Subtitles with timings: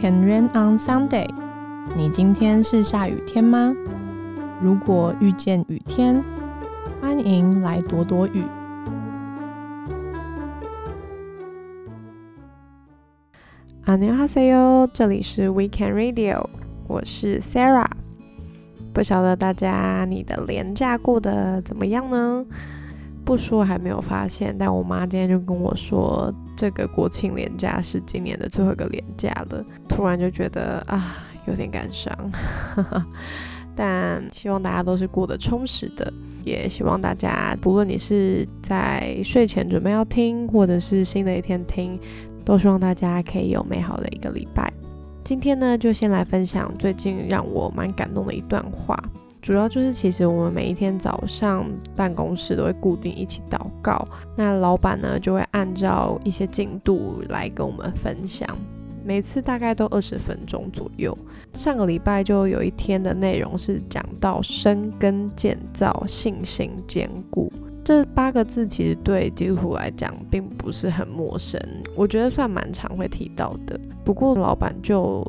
[0.00, 1.28] Can rain on Sunday？
[1.96, 3.74] 你今天是下雨天吗？
[4.62, 6.22] 如果遇见雨天，
[7.00, 8.42] 欢迎来躲躲雨。
[13.84, 16.46] 안녕하세요，这里是 Weekend Radio，
[16.88, 17.86] 我是 Sarah。
[18.92, 22.44] 不晓得大家你的年假过得怎么样呢？
[23.23, 29.63] 不说还没有发现，但我妈今天就跟我说，这个国庆连假是今年的最后一个连假了。
[29.87, 32.13] 突然就觉得啊，有点感伤。
[33.73, 36.11] 但希望大家都是过得充实的，
[36.43, 41.97] 也希望大家不论你是在睡前准备要听，或者是新的一天听，
[42.43, 44.71] 都希望大家可以有美好的一个礼拜。
[45.23, 49.01] 今天呢，就先来分享最近让我蛮感动的一段话。
[49.41, 58.47] 主要就是，其实我们每一天早上办公室都会固定一起祷告，那老板呢就会按照一些进度来跟我们分享，
[59.03, 61.17] 每次大概都二十分钟左右。
[61.53, 67.51] 上个礼拜就有一天的内容是讲到生根建造、信心坚固
[67.83, 71.59] 这八个字，其实对基督徒来讲并不是很陌生，
[71.95, 73.77] 我觉得算蛮常会提到的。
[74.05, 75.25] 不过老板就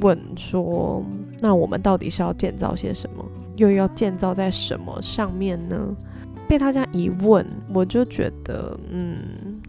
[0.00, 1.00] 问说，
[1.40, 3.24] 那我们到底是要建造些什么？
[3.56, 5.76] 又要建造在什么上面呢？
[6.48, 9.60] 被他这样一问，我就觉得，嗯，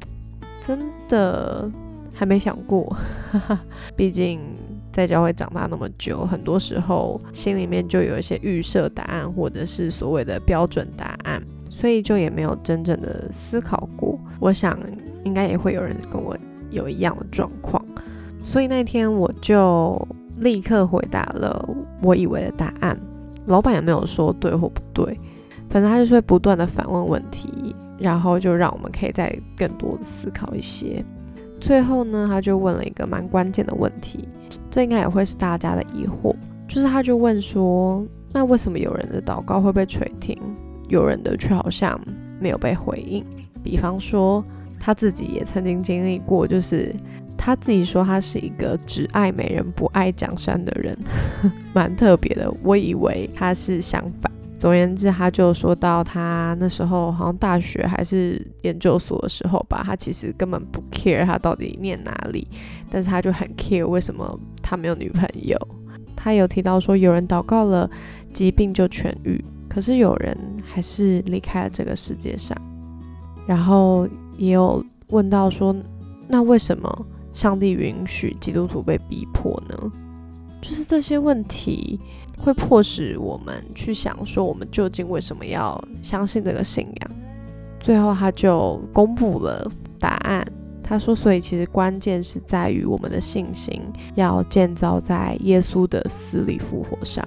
[0.59, 1.69] 真的
[2.13, 2.93] 还没想过。
[3.95, 4.39] 毕竟
[4.91, 14.19] 在教会长大那么久，很多时候心里面就有一些预设答案，或者是所谓的标准答案，所以就也没有真正的思考过。
[14.39, 14.77] 我想
[15.23, 16.37] 应该也会有人跟我
[16.69, 17.81] 有一样的状况，
[18.43, 20.05] 所以那天我就
[20.39, 21.69] 立刻回答了
[22.01, 22.99] 我以为的答案。
[23.45, 25.19] 老板也没有说对或不对，
[25.69, 31.03] 反正他就是会不断的反问问题，然后就让我们可以再更多的思考一些。
[31.59, 34.27] 最后呢，他就问了一个蛮关键的问题，
[34.69, 36.35] 这应该也会是大家的疑惑，
[36.67, 40.37] 就是他就问说，那为什么有人的祷告会被垂听，
[40.89, 41.99] 有人的却好像
[42.39, 43.25] 没有被回应？
[43.63, 44.43] 比方说
[44.79, 46.93] 他自己也曾经经历过，就是。
[47.45, 50.97] 他自己说他是一个只爱美人不爱江山的人，
[51.75, 52.49] 蛮特别的。
[52.63, 54.31] 我以为他是相反。
[54.57, 62.47] 总而言之，他就说到他那时候好像大学还是研究所的时候吧，他其实根本不 care 他到底念哪里，
[62.89, 65.57] 但是他就很 care 为什么他没有女朋友。
[66.15, 67.89] 他有提到说，有人祷告了
[68.31, 72.57] 疾病就痊愈，可是有人还是离开了这个世界上。
[73.45, 75.75] 然后也有问到说，
[76.29, 77.05] 那为什么？
[77.33, 79.91] 上帝允许基督徒被逼迫呢？
[80.61, 81.99] 就是这些问题
[82.37, 87.11] 会迫使我们去想，说我们究竟为什么要相信这个信仰？
[87.81, 90.47] 最后他就公布了答案。
[90.85, 93.81] 他说：“所以其实关键是在于我们的信心
[94.15, 97.25] 要建造在耶稣的死里复活上，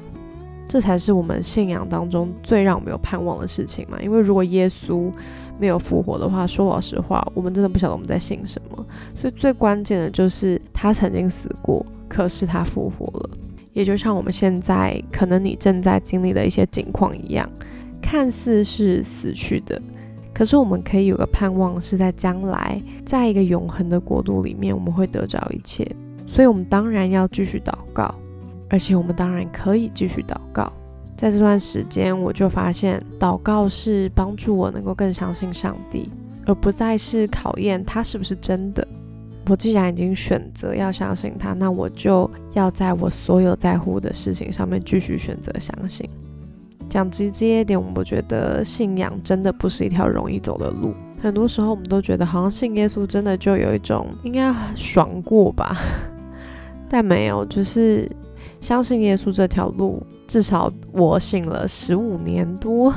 [0.69, 3.99] 这才是我们信仰当中最让我们有盼望的事情嘛。
[4.03, 5.10] 因为如果耶稣……
[5.59, 8.87] 没有复活的话，说老实话，我们真的不晓得我们在信什么。
[9.15, 13.31] 所以最关键的就是他曾经死过，可是他复活了。
[13.72, 17.48] 也就像我们现在可能你正在经历的一些境况一样，
[18.03, 19.81] 看似是死去的，
[20.34, 25.91] 可是我们可以有个盼望，是在将来，在一个永恒的国度里面，我们会得着一切。
[26.27, 28.15] 所以，我们当然要继续祷告，
[28.69, 30.72] 而且我们当然可以继续祷告。
[31.16, 36.10] 在这段时间，我就发现祷告是帮助我能够更相信上帝，
[36.44, 38.87] 而不再是考验他是不是真的。
[39.49, 46.06] 我既然已经选择要相信他，那我就要在我所有在乎的事情上面继续选择相信。
[46.91, 50.93] 讲直接一点，我觉得信仰真的不是一条容易走的路。
[51.22, 55.78] 很多时候，我们都觉得好像信耶稣真的就有一种应该爽过吧，
[56.91, 58.06] 但没有，就是。
[58.61, 62.93] 相信耶稣这条路，至少我信了十五年多，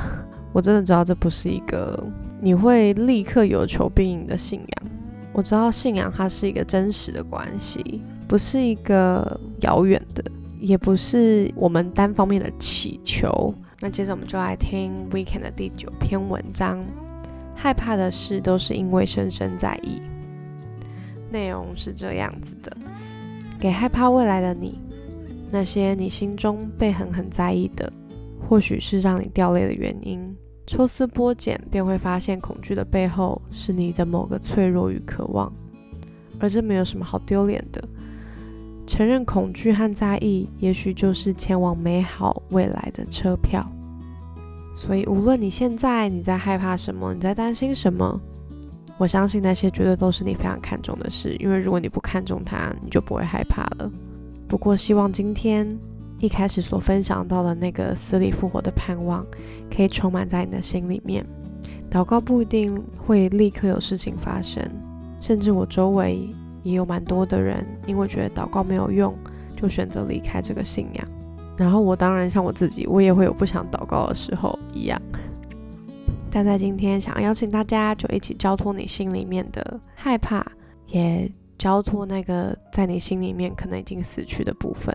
[0.52, 2.02] 我真的知道这不是一个
[2.40, 4.90] 你会立刻有求必应的信仰。
[5.32, 10.24] 我知道信仰它是一个真实的关系，不是一个遥远的，
[10.58, 13.54] 也不是我们单方面的祈求。
[13.78, 16.84] 那接着我们就来听 Weekend 的第九篇文章：
[17.54, 20.02] 害怕的事都是因为深深在意。
[21.30, 22.76] 内容是这样子的：
[23.60, 24.80] 给害怕未来的你。
[25.50, 27.92] 那些你心中被狠狠在意的，
[28.48, 30.36] 或许是让你掉泪的原因。
[30.66, 35.52] 抽丝剥茧，便会发现恐惧的背后是你的某个脆弱与渴望，
[36.38, 37.82] 而这没有什么好丢脸的。
[38.86, 43.64] 承认恐惧和在意，也许就是前往美好未来的车票。
[44.76, 48.20] 所以，无论你现在你在害怕什么，你在担心什么，
[48.96, 51.36] 我相信那些绝对都是你非常看重的事。
[51.40, 53.90] 因为如果你不看重它，你就不会害怕了。
[54.50, 55.64] 不过，希望今天
[56.18, 59.24] 一开始所分享到的那个死里复活的盼望，
[59.72, 61.24] 可以充满在你的心里面。
[61.88, 64.60] 祷告不一定会立刻有事情发生，
[65.20, 66.28] 甚至我周围
[66.64, 69.14] 也有蛮多的人，因为觉得祷告没有用，
[69.56, 71.08] 就选择离开这个信仰。
[71.56, 75.00] 然后我当然像我自己，我也会有不想祷告的时候一样。
[76.28, 80.44] 但在今天，想邀请大家，就一起交托你心里面的害怕，
[80.88, 81.30] 也
[81.60, 84.90] 交托那个在你心里面可能已经死去的部分。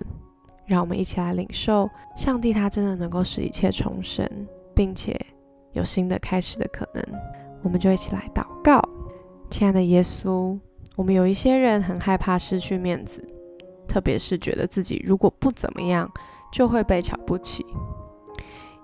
[0.65, 4.27] 让我们一起来领受上帝，他真的能够使一切重生，
[4.73, 5.15] 并且
[5.73, 7.05] 有新的开始的可能。
[7.61, 8.81] 我们就一起来祷告，
[9.51, 10.57] 亲爱的耶稣，
[10.95, 13.23] 我们有一些人很害怕失去面子，
[13.87, 16.11] 特别是觉得自己如果不怎么样，
[16.51, 17.63] 就会被瞧不起。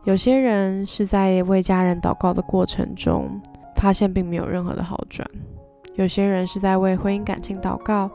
[0.04, 3.42] 有些人是在为家人祷告的过程中，
[3.76, 5.28] 发现并没有任何的好转；
[5.96, 8.10] 有些人是在为婚姻感情祷告，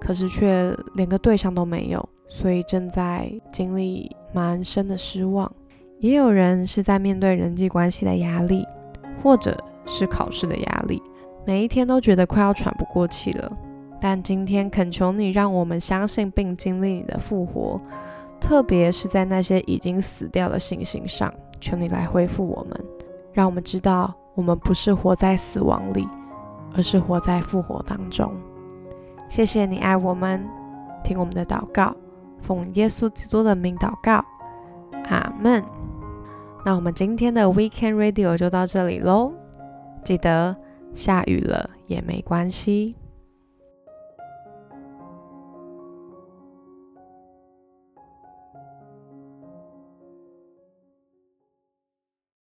[0.00, 5.50] 可是却连个对象都没有，所以正在经历蛮深的失望；
[5.98, 8.66] 也有人是在面对人际关系的压力，
[9.22, 11.02] 或者是考试的压力，
[11.46, 13.50] 每一天都觉得快要喘不过气了。
[13.98, 17.80] 但今天恳求你，让我们相信并经历你的复活。
[18.38, 22.84] 特别是在那些已经死掉的信心上，求你来恢复我们，
[23.32, 26.06] 让我们知道我们不是活在死亡里，
[26.76, 28.32] 而是活在复活当中。
[29.28, 30.46] 谢谢你爱我们，
[31.02, 31.96] 听我们的祷告，
[32.42, 34.24] 奉耶稣基督的名祷告，
[35.08, 35.64] 阿门。
[36.64, 39.32] 那我们今天的 Weekend Radio 就到这里喽，
[40.04, 40.54] 记得
[40.92, 42.96] 下雨了也没关系。